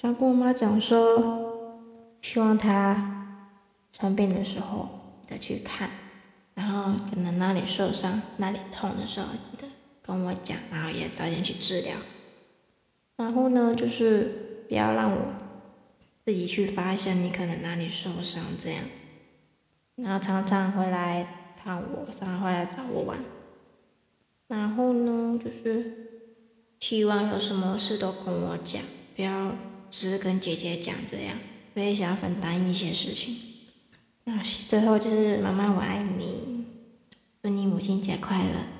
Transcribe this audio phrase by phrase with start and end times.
[0.00, 3.36] 常跟我妈讲说，希望她
[3.92, 4.88] 生病的时候
[5.28, 5.90] 再去看，
[6.54, 9.68] 然后可能哪里受伤、哪里痛的时候，记得
[10.00, 11.96] 跟我讲，然后也早点去治疗。
[13.16, 15.18] 然后呢，就是不要让我
[16.24, 18.82] 自己去发现你可能哪里受伤这样。
[19.96, 23.18] 然后常常回来看我，常常回来找我玩。
[24.48, 26.24] 然后呢，就是
[26.80, 28.82] 希望有什么事都跟我讲，
[29.14, 29.52] 不要
[29.90, 31.38] 只是跟姐姐讲这样，
[31.74, 33.36] 我也想分担一些事情。
[34.24, 36.64] 那最后就是妈妈，我爱你，
[37.42, 38.79] 祝你母亲节快乐。